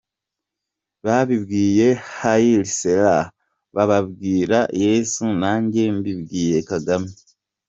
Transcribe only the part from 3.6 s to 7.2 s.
babibwira Yesu nanjye mbibwiye Kagame.